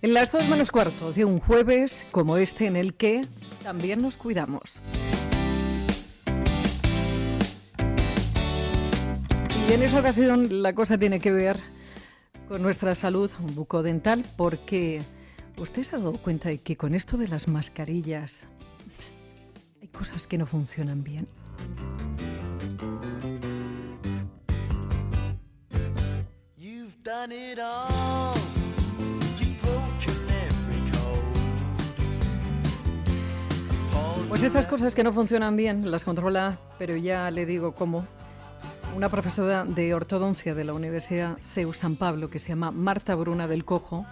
En 0.00 0.14
las 0.14 0.30
dos 0.30 0.46
menos 0.48 0.70
cuarto 0.70 1.12
de 1.12 1.24
un 1.24 1.40
jueves 1.40 2.06
como 2.12 2.36
este 2.36 2.66
en 2.66 2.76
el 2.76 2.94
que 2.94 3.22
también 3.64 4.00
nos 4.00 4.16
cuidamos. 4.16 4.80
Y 9.68 9.72
en 9.72 9.82
esta 9.82 9.98
ocasión 9.98 10.62
la 10.62 10.72
cosa 10.72 10.96
tiene 10.96 11.18
que 11.18 11.32
ver 11.32 11.58
con 12.46 12.62
nuestra 12.62 12.94
salud 12.94 13.30
bucodental 13.54 14.24
porque 14.36 15.02
usted 15.56 15.82
se 15.82 15.96
ha 15.96 15.98
dado 15.98 16.12
cuenta 16.12 16.48
de 16.48 16.58
que 16.58 16.76
con 16.76 16.94
esto 16.94 17.16
de 17.16 17.26
las 17.26 17.48
mascarillas 17.48 18.46
hay 19.82 19.88
cosas 19.88 20.28
que 20.28 20.38
no 20.38 20.46
funcionan 20.46 21.02
bien. 21.02 21.26
Pues 34.38 34.54
esas 34.54 34.68
cosas 34.68 34.94
que 34.94 35.02
no 35.02 35.12
funcionan 35.12 35.56
bien 35.56 35.90
las 35.90 36.04
controla, 36.04 36.58
pero 36.78 36.96
ya 36.96 37.28
le 37.32 37.44
digo 37.44 37.74
cómo. 37.74 38.06
Una 38.94 39.08
profesora 39.08 39.64
de 39.64 39.92
ortodoncia 39.94 40.54
de 40.54 40.62
la 40.62 40.74
Universidad 40.74 41.38
CEU 41.38 41.72
San 41.72 41.96
Pablo, 41.96 42.30
que 42.30 42.38
se 42.38 42.50
llama 42.50 42.70
Marta 42.70 43.16
Bruna 43.16 43.48
del 43.48 43.64
Cojo, 43.64 44.06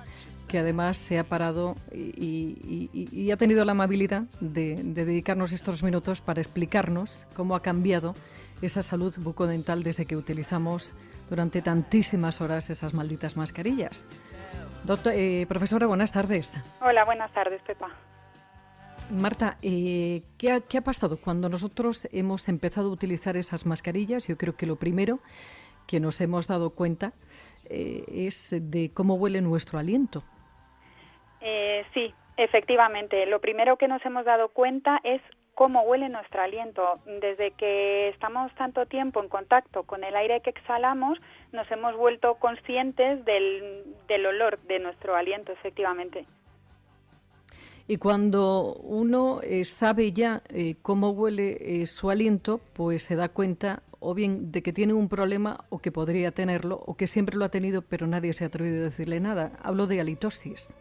que 0.48 0.58
además 0.58 0.98
se 0.98 1.20
ha 1.20 1.22
parado 1.22 1.76
y, 1.92 3.30
ha 3.30 3.36
tenido 3.36 3.64
la 3.64 3.70
amabilidad 3.70 4.22
de, 4.40 4.74
de, 4.82 5.04
dedicarnos 5.04 5.52
estos 5.52 5.84
minutos 5.84 6.20
para 6.22 6.40
explicarnos 6.40 7.28
cómo 7.36 7.54
ha 7.54 7.62
cambiado 7.62 8.12
esa 8.62 8.82
salud 8.82 9.14
bucodental 9.18 9.84
desde 9.84 10.06
que 10.06 10.16
utilizamos 10.16 10.96
durante 11.30 11.62
tantísimas 11.62 12.40
horas 12.40 12.68
esas 12.68 12.95
malditas 12.95 13.36
mascarillas. 13.36 14.04
Doctor, 14.82 15.12
eh, 15.14 15.46
profesora, 15.48 15.86
buenas 15.86 16.10
tardes. 16.10 16.56
Hola, 16.80 17.04
buenas 17.04 17.32
tardes, 17.32 17.62
Pepa. 17.62 17.90
Marta, 19.10 19.57
eh, 19.62 20.23
¿qué, 20.37 20.51
ha, 20.52 20.80
pasado 20.80 21.16
cuando 21.16 21.49
nosotros 21.49 22.09
hemos 22.12 22.49
empezado 22.49 22.88
a 22.88 22.93
utilizar 22.93 23.37
esas 23.37 23.65
mascarillas? 23.65 24.26
Yo 24.26 24.37
creo 24.37 24.57
que 24.57 24.66
lo 24.66 24.76
primero 24.76 25.21
que 25.87 26.01
nos 26.01 26.21
hemos 26.21 26.48
dado 26.48 26.71
cuenta 26.71 27.13
eh, 27.71 28.04
es 28.09 28.54
de 28.59 28.90
cómo 28.93 29.15
huele 29.15 29.40
nuestro 29.40 29.79
aliento. 29.79 30.23
sí, 31.95 32.13
efectivamente. 32.37 33.26
Lo 33.26 33.40
primero 33.40 33.76
que 33.76 33.88
nos 33.88 34.04
hemos 34.04 34.24
dado 34.24 34.48
cuenta 34.48 35.01
es 35.04 35.23
cómo 35.57 35.80
huele 35.82 36.10
nuestro 36.10 36.43
aliento. 36.43 37.01
Desde 37.07 37.51
que 37.52 38.09
estamos 38.10 38.54
tanto 38.57 38.85
tiempo 38.87 39.23
en 39.23 39.29
contacto 39.29 39.85
con 39.85 40.04
el 40.04 40.15
aire 40.15 40.43
que 40.43 40.51
exhalamos, 40.51 41.18
nos 41.51 41.68
hemos 41.70 41.96
vuelto 41.96 42.35
conscientes 42.35 43.24
del, 43.24 44.26
olor 44.26 44.59
de 44.60 44.79
nuestro 44.79 45.16
aliento, 45.16 45.52
efectivamente. 45.52 46.26
Y 47.88 47.98
cuando 47.98 48.74
uno 48.82 49.40
eh, 49.42 49.65
sabe 49.65 50.12
ya 50.12 50.42
eh, 50.48 50.74
cómo 50.82 51.10
huele 51.10 51.82
eh, 51.82 51.87
su 51.87 52.10
aliento, 52.10 52.60
pues 52.73 53.04
se 53.04 53.15
da 53.15 53.29
cuenta 53.29 53.82
o 54.01 54.15
bien 54.15 54.51
de 54.51 54.62
que 54.62 54.73
tiene 54.73 54.92
un 54.92 55.09
problema 55.09 55.65
o 55.70 55.79
que 55.79 55.92
podría 55.92 56.32
tenerlo 56.32 56.82
o 56.87 56.96
que 56.96 57.07
siempre 57.07 57.37
lo 57.37 57.45
ha 57.45 57.48
tenido 57.48 57.82
pero 57.82 58.07
nadie 58.07 58.32
se 58.32 58.45
ha 58.45 58.48
atrevido 58.48 58.80
a 58.80 58.84
decirle 58.84 59.20
nada. 59.20 59.52
Hablo 59.62 59.87
de 59.87 60.01
halitosis. 60.01 60.74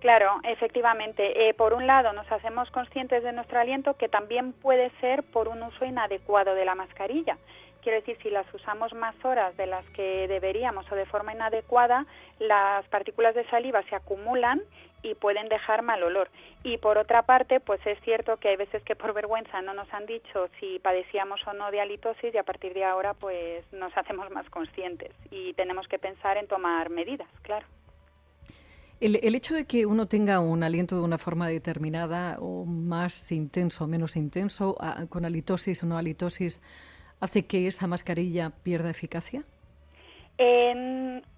Claro, 0.00 0.40
efectivamente. 0.44 1.48
Eh, 1.48 1.54
por 1.54 1.74
un 1.74 1.86
lado, 1.86 2.12
nos 2.14 2.30
hacemos 2.32 2.70
conscientes 2.70 3.22
de 3.22 3.32
nuestro 3.32 3.60
aliento, 3.60 3.94
que 3.94 4.08
también 4.08 4.52
puede 4.54 4.90
ser 5.00 5.22
por 5.22 5.46
un 5.48 5.62
uso 5.62 5.84
inadecuado 5.84 6.54
de 6.54 6.64
la 6.64 6.74
mascarilla. 6.74 7.36
Quiero 7.82 7.98
decir, 7.98 8.16
si 8.22 8.30
las 8.30 8.52
usamos 8.54 8.92
más 8.94 9.14
horas 9.24 9.56
de 9.56 9.66
las 9.66 9.84
que 9.90 10.28
deberíamos 10.28 10.90
o 10.92 10.94
de 10.94 11.06
forma 11.06 11.32
inadecuada, 11.32 12.06
las 12.38 12.86
partículas 12.88 13.34
de 13.34 13.48
saliva 13.48 13.82
se 13.88 13.96
acumulan 13.96 14.62
y 15.02 15.14
pueden 15.14 15.48
dejar 15.48 15.82
mal 15.82 16.02
olor. 16.02 16.28
Y 16.62 16.78
por 16.78 16.98
otra 16.98 17.22
parte, 17.22 17.60
pues 17.60 17.80
es 17.86 17.98
cierto 18.02 18.36
que 18.36 18.48
hay 18.48 18.56
veces 18.56 18.82
que 18.82 18.96
por 18.96 19.14
vergüenza 19.14 19.62
no 19.62 19.72
nos 19.72 19.92
han 19.94 20.06
dicho 20.06 20.48
si 20.58 20.78
padecíamos 20.78 21.40
o 21.46 21.54
no 21.54 21.70
de 21.70 21.80
halitosis 21.80 22.34
y 22.34 22.38
a 22.38 22.42
partir 22.42 22.74
de 22.74 22.84
ahora 22.84 23.14
pues 23.14 23.64
nos 23.72 23.96
hacemos 23.96 24.30
más 24.30 24.48
conscientes 24.50 25.12
y 25.30 25.54
tenemos 25.54 25.88
que 25.88 25.98
pensar 25.98 26.36
en 26.36 26.46
tomar 26.46 26.90
medidas, 26.90 27.28
claro. 27.42 27.66
El, 29.00 29.34
hecho 29.34 29.54
de 29.54 29.64
que 29.64 29.86
uno 29.86 30.06
tenga 30.08 30.40
un 30.40 30.62
aliento 30.62 30.94
de 30.94 31.00
una 31.00 31.16
forma 31.16 31.48
determinada 31.48 32.36
o 32.38 32.66
más 32.66 33.32
intenso 33.32 33.84
o 33.84 33.86
menos 33.86 34.14
intenso, 34.14 34.76
con 35.08 35.24
halitosis 35.24 35.82
o 35.82 35.86
no 35.86 35.96
halitosis, 35.96 36.60
¿hace 37.20 37.46
que 37.46 37.66
esa 37.66 37.86
mascarilla 37.86 38.50
pierda 38.62 38.90
eficacia? 38.90 39.44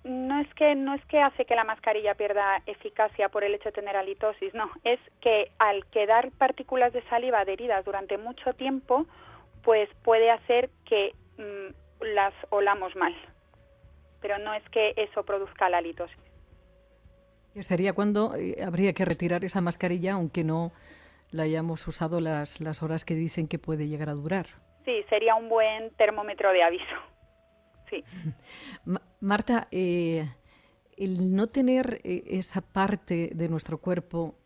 no 0.04 0.40
es 0.40 0.54
que 0.54 0.74
no 0.76 0.94
es 0.94 1.04
que 1.06 1.20
hace 1.20 1.44
que 1.44 1.56
la 1.56 1.64
mascarilla 1.64 2.14
pierda 2.14 2.62
eficacia 2.66 3.28
por 3.28 3.42
el 3.42 3.54
hecho 3.54 3.70
de 3.70 3.72
tener 3.72 3.96
halitosis, 3.96 4.54
no, 4.54 4.70
es 4.84 5.00
que 5.20 5.50
al 5.58 5.84
quedar 5.86 6.30
partículas 6.32 6.92
de 6.92 7.02
saliva 7.08 7.40
adheridas 7.40 7.84
durante 7.84 8.16
mucho 8.18 8.52
tiempo, 8.54 9.06
pues 9.64 9.88
puede 10.04 10.30
hacer 10.30 10.70
que 10.84 11.14
mm, 11.38 12.04
las 12.14 12.34
olamos 12.50 12.94
mal. 12.96 13.14
Pero 14.20 14.38
no 14.38 14.54
es 14.54 14.62
que 14.70 14.94
eso 14.96 15.24
produzca 15.24 15.68
la 15.68 15.78
halitosis. 15.78 16.16
Sería 17.60 17.92
cuando 17.92 18.34
eh, 18.36 18.56
habría 18.64 18.92
que 18.92 19.04
retirar 19.04 19.44
esa 19.44 19.60
mascarilla, 19.60 20.14
aunque 20.14 20.44
no 20.44 20.72
la 21.30 21.42
hayamos 21.44 21.86
usado 21.86 22.20
las, 22.20 22.60
las 22.60 22.82
horas 22.82 23.04
que 23.04 23.14
dicen 23.14 23.48
que 23.48 23.58
puede 23.58 23.88
llegar 23.88 24.08
a 24.08 24.14
durar. 24.14 24.46
Sí, 24.84 25.04
sería 25.08 25.34
un 25.34 25.48
buen 25.48 25.90
termómetro 25.96 26.52
de 26.52 26.62
aviso. 26.62 26.84
Sí. 27.90 28.02
Marta, 29.20 29.68
eh, 29.70 30.26
el 30.96 31.36
no 31.36 31.48
tener 31.48 32.00
eh, 32.04 32.22
esa 32.26 32.62
parte 32.62 33.32
de 33.34 33.50
nuestro 33.50 33.76
cuerpo, 33.76 34.38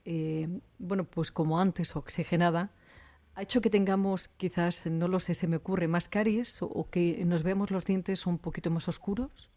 bueno, 0.78 1.04
pues 1.04 1.30
como 1.30 1.60
antes, 1.60 1.94
oxigenada, 1.94 2.72
ha 3.36 3.42
hecho 3.42 3.60
que 3.60 3.70
tengamos 3.70 4.26
quizás, 4.26 4.86
no 4.86 5.06
lo 5.06 5.20
sé, 5.20 5.34
se 5.34 5.46
me 5.46 5.58
ocurre, 5.58 5.86
más 5.86 6.08
caries 6.08 6.60
o 6.60 6.88
que 6.90 7.24
nos 7.24 7.44
veamos 7.44 7.70
los 7.70 7.86
dientes 7.86 8.26
un 8.26 8.38
poquito 8.38 8.68
más 8.72 8.88
oscuros. 8.88 9.48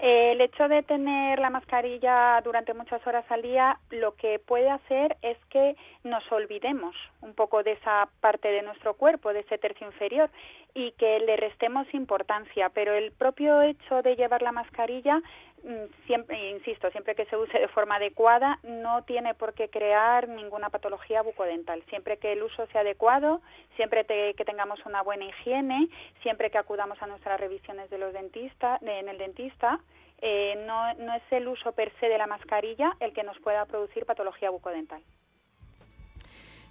Eh, 0.00 0.32
el 0.32 0.40
hecho 0.40 0.68
de 0.68 0.82
tener 0.82 1.38
la 1.38 1.50
mascarilla 1.50 2.40
durante 2.42 2.74
muchas 2.74 3.06
horas 3.06 3.24
al 3.30 3.42
día 3.42 3.78
lo 3.90 4.16
que 4.16 4.40
puede 4.40 4.68
hacer 4.68 5.16
es 5.22 5.38
que 5.50 5.76
nos 6.02 6.30
olvidemos 6.32 6.96
un 7.20 7.32
poco 7.32 7.62
de 7.62 7.72
esa 7.72 8.08
parte 8.20 8.48
de 8.48 8.62
nuestro 8.62 8.94
cuerpo, 8.94 9.32
de 9.32 9.40
ese 9.40 9.56
tercio 9.56 9.86
inferior, 9.86 10.30
y 10.74 10.92
que 10.92 11.20
le 11.20 11.36
restemos 11.36 11.86
importancia. 11.94 12.68
Pero 12.70 12.94
el 12.94 13.12
propio 13.12 13.62
hecho 13.62 14.02
de 14.02 14.16
llevar 14.16 14.42
la 14.42 14.52
mascarilla 14.52 15.22
Mm, 15.64 15.86
siempre, 16.06 16.50
insisto, 16.50 16.90
siempre 16.90 17.14
que 17.14 17.24
se 17.24 17.38
use 17.38 17.58
de 17.58 17.68
forma 17.68 17.96
adecuada, 17.96 18.58
no 18.64 19.02
tiene 19.04 19.32
por 19.32 19.54
qué 19.54 19.70
crear 19.70 20.28
ninguna 20.28 20.68
patología 20.68 21.22
bucodental. 21.22 21.82
Siempre 21.88 22.18
que 22.18 22.32
el 22.32 22.42
uso 22.42 22.66
sea 22.66 22.82
adecuado, 22.82 23.40
siempre 23.76 24.04
que 24.04 24.44
tengamos 24.44 24.84
una 24.84 25.02
buena 25.02 25.24
higiene, 25.24 25.88
siempre 26.22 26.50
que 26.50 26.58
acudamos 26.58 27.00
a 27.00 27.06
nuestras 27.06 27.40
revisiones 27.40 27.88
de 27.88 27.96
los 27.96 28.12
dentistas, 28.12 28.82
en 28.82 29.08
el 29.08 29.16
dentista, 29.16 29.80
eh, 30.20 30.62
no, 30.66 30.92
no 30.94 31.14
es 31.14 31.22
el 31.30 31.48
uso 31.48 31.72
per 31.72 31.90
se 31.98 32.08
de 32.08 32.18
la 32.18 32.26
mascarilla 32.26 32.94
el 33.00 33.14
que 33.14 33.24
nos 33.24 33.38
pueda 33.38 33.64
producir 33.64 34.04
patología 34.04 34.50
bucodental. 34.50 35.02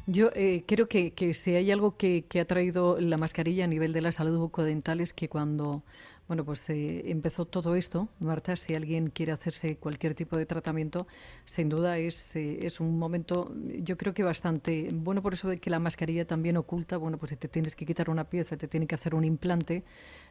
Yo 0.06 0.32
eh, 0.36 0.64
creo 0.68 0.90
que, 0.90 1.14
que, 1.14 1.34
si 1.34 1.56
hay 1.56 1.72
algo 1.72 1.96
que, 1.96 2.26
que, 2.28 2.42
ha 2.42 2.46
traído 2.46 3.00
la 3.00 3.18
mascarilla 3.18 3.64
a 3.64 3.68
nivel 3.68 3.94
de 3.94 4.02
la 4.02 4.12
salud 4.12 4.38
bucodental 4.38 5.00
es 5.00 5.14
que 5.14 5.30
cuando 5.30 5.84
bueno, 6.28 6.46
pues 6.46 6.70
eh, 6.70 7.12
empezó 7.12 7.46
todo 7.46 7.76
esto, 7.76 8.08
Marta, 8.20 8.56
si 8.56 8.74
alguien 8.76 9.10
quiere 9.10 9.34
hacerse 9.34 9.76
cualquier 9.76 10.16
tipo 10.16 10.38
de 10.38 10.46
tratamiento, 10.46 11.06
sin 11.46 11.68
duda 11.68 11.98
es, 11.98 12.36
eh, 12.38 12.60
es 12.62 12.80
un 12.80 12.98
momento, 12.98 13.54
yo 13.80 13.98
creo 13.98 14.14
que 14.14 14.24
bastante 14.24 14.88
bueno 14.94 15.22
por 15.22 15.34
eso 15.34 15.50
de 15.50 15.60
que 15.60 15.70
la 15.70 15.80
mascarilla 15.80 16.26
también 16.26 16.56
oculta, 16.56 16.96
bueno, 16.98 17.18
pues 17.18 17.32
si 17.32 17.36
te 17.36 17.50
tienes 17.50 17.76
que 17.76 17.86
quitar 17.86 18.10
una 18.10 18.30
pieza, 18.30 18.56
te 18.56 18.70
tiene 18.70 18.88
que 18.88 18.96
hacer 18.96 19.16
un 19.16 19.26
implante, 19.26 19.84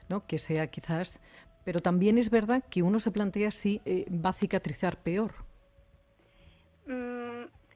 ¿no? 0.09 0.27
Que 0.27 0.39
sea 0.39 0.67
quizás, 0.69 1.21
pero 1.65 1.81
también 1.81 2.17
es 2.17 2.31
verdad 2.31 2.65
que 2.71 2.83
uno 2.83 2.99
se 2.99 3.11
plantea 3.11 3.51
si 3.51 3.83
eh, 3.85 4.07
va 4.11 4.31
a 4.31 4.35
cicatrizar 4.35 5.03
peor. 5.03 5.35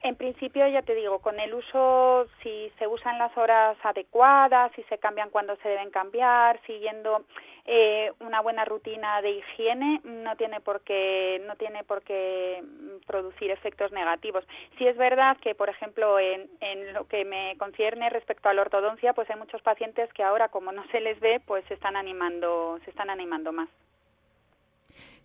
Mm, 0.06 0.08
en 0.08 0.16
principio, 0.16 0.66
ya 0.68 0.82
te 0.82 0.94
digo, 0.94 1.18
con 1.20 1.38
el 1.40 1.54
uso, 1.54 2.26
si 2.42 2.70
se 2.78 2.86
usan 2.86 3.18
las 3.18 3.36
horas 3.36 3.76
adecuadas, 3.82 4.72
si 4.74 4.82
se 4.84 4.98
cambian 4.98 5.30
cuando 5.30 5.56
se 5.56 5.68
deben 5.68 5.90
cambiar, 5.90 6.60
siguiendo 6.66 7.24
eh, 7.64 8.12
una 8.20 8.40
buena 8.40 8.64
rutina 8.64 9.20
de 9.22 9.30
higiene 9.30 10.00
no 10.04 10.36
tiene 10.36 10.60
por 10.60 10.82
qué 10.82 11.42
no 11.46 11.56
tiene 11.56 11.82
por 11.82 12.02
qué 12.02 12.62
producir 13.06 13.50
efectos 13.50 13.92
negativos. 13.92 14.44
Si 14.78 14.86
es 14.86 14.96
verdad 14.96 15.36
que, 15.38 15.54
por 15.54 15.68
ejemplo, 15.68 16.18
en, 16.18 16.48
en 16.60 16.92
lo 16.92 17.06
que 17.08 17.24
me 17.24 17.56
concierne 17.58 18.10
respecto 18.10 18.48
a 18.48 18.54
la 18.54 18.62
ortodoncia, 18.62 19.12
pues 19.14 19.28
hay 19.30 19.36
muchos 19.36 19.62
pacientes 19.62 20.12
que 20.12 20.22
ahora, 20.22 20.48
como 20.48 20.72
no 20.72 20.84
se 20.92 21.00
les 21.00 21.18
ve, 21.20 21.40
pues 21.44 21.64
se 21.66 21.74
están 21.74 21.96
animando, 21.96 22.78
se 22.84 22.90
están 22.90 23.10
animando 23.10 23.52
más. 23.52 23.68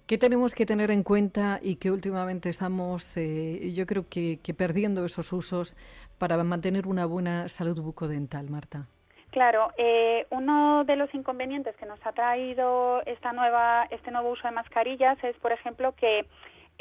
¿Qué 0.07 0.17
tenemos 0.17 0.55
que 0.55 0.65
tener 0.65 0.91
en 0.91 1.03
cuenta 1.03 1.59
y 1.61 1.77
que 1.77 1.91
últimamente 1.91 2.49
estamos, 2.49 3.15
eh, 3.17 3.71
yo 3.73 3.85
creo 3.85 4.05
que, 4.09 4.39
perdiendo 4.57 5.05
esos 5.05 5.31
usos 5.31 5.77
para 6.17 6.41
mantener 6.43 6.87
una 6.87 7.05
buena 7.05 7.47
salud 7.47 7.79
bucodental, 7.81 8.49
Marta? 8.49 8.87
Claro, 9.29 9.71
eh, 9.77 10.27
uno 10.29 10.83
de 10.83 10.97
los 10.97 11.13
inconvenientes 11.13 11.75
que 11.77 11.85
nos 11.85 12.05
ha 12.05 12.11
traído 12.11 13.01
esta 13.05 13.31
nueva, 13.31 13.87
este 13.89 14.11
nuevo 14.11 14.31
uso 14.31 14.45
de 14.47 14.53
mascarillas 14.53 15.17
es, 15.23 15.37
por 15.37 15.53
ejemplo, 15.53 15.93
que 15.95 16.25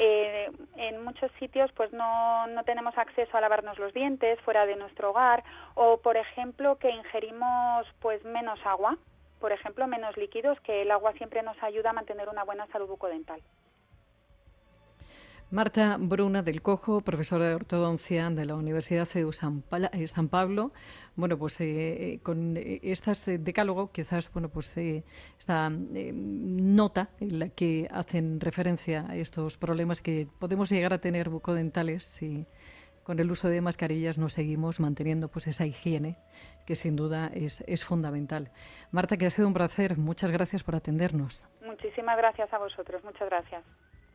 eh, 0.03 0.49
en 0.77 1.03
muchos 1.03 1.31
sitios 1.39 1.71
pues 1.73 1.93
no, 1.93 2.47
no 2.47 2.63
tenemos 2.63 2.97
acceso 2.97 3.37
a 3.37 3.41
lavarnos 3.41 3.77
los 3.77 3.93
dientes 3.93 4.39
fuera 4.41 4.65
de 4.65 4.75
nuestro 4.75 5.11
hogar 5.11 5.43
o 5.75 5.97
por 5.97 6.17
ejemplo 6.17 6.77
que 6.79 6.89
ingerimos 6.89 7.85
pues 7.99 8.23
menos 8.25 8.59
agua 8.65 8.97
por 9.41 9.51
ejemplo 9.51 9.87
menos 9.87 10.15
líquidos 10.15 10.57
que 10.61 10.83
el 10.83 10.91
agua 10.91 11.11
siempre 11.13 11.43
nos 11.43 11.61
ayuda 11.61 11.89
a 11.89 11.93
mantener 11.93 12.29
una 12.29 12.45
buena 12.45 12.67
salud 12.67 12.87
bucodental 12.87 13.41
Marta 15.51 15.97
Bruna 15.99 16.43
del 16.43 16.61
Cojo, 16.61 17.01
profesora 17.01 17.49
de 17.49 17.55
ortodoncia 17.55 18.29
de 18.29 18.45
la 18.45 18.55
Universidad 18.55 19.05
de 19.05 19.33
San, 19.33 19.65
eh, 19.91 20.27
Pablo. 20.29 20.71
Bueno, 21.17 21.37
pues 21.37 21.59
eh, 21.59 22.13
eh, 22.13 22.19
con 22.23 22.55
este 22.55 23.37
decálogo, 23.37 23.91
quizás, 23.91 24.31
bueno, 24.31 24.47
pues 24.47 24.77
esta 24.77 25.69
nota 25.69 27.09
en 27.19 27.39
la 27.39 27.49
que 27.49 27.89
hacen 27.91 28.39
referencia 28.39 29.05
a 29.09 29.17
estos 29.17 29.57
problemas 29.57 29.99
que 29.99 30.25
podemos 30.39 30.69
llegar 30.69 30.93
a 30.93 31.01
tener 31.01 31.27
bucodentales 31.27 32.05
si 32.05 32.47
con 33.03 33.19
el 33.19 33.31
uso 33.31 33.49
de 33.49 33.61
mascarillas 33.61 34.17
no 34.17 34.29
seguimos 34.29 34.79
manteniendo 34.79 35.27
pues 35.27 35.47
esa 35.47 35.65
higiene 35.65 36.17
que 36.65 36.75
sin 36.75 36.95
duda 36.95 37.31
es, 37.33 37.61
es 37.67 37.83
fundamental. 37.85 38.51
Marta, 38.91 39.17
que 39.17 39.25
ha 39.25 39.29
sido 39.29 39.47
un 39.47 39.53
placer. 39.53 39.97
Muchas 39.97 40.31
gracias 40.31 40.63
por 40.63 40.75
atendernos. 40.75 41.47
Muchísimas 41.65 42.17
gracias 42.17 42.53
a 42.53 42.57
vosotros. 42.57 43.03
Muchas 43.03 43.27
gracias 43.29 43.63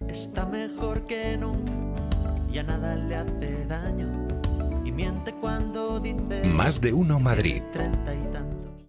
está 0.08 0.46
mejor 0.46 1.06
que 1.06 1.36
nunca, 1.36 1.72
ya 2.50 2.62
nada 2.62 2.96
le 2.96 3.16
hace 3.16 3.66
daño 3.66 4.28
y 4.84 4.92
miente 4.92 5.32
cuando 5.40 6.00
dice 6.00 6.44
más 6.44 6.80
de 6.80 6.92
uno 6.92 7.18
Madrid. 7.18 7.62